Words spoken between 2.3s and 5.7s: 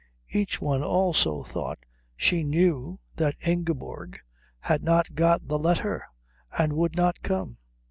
knew that Ingeborg had not got the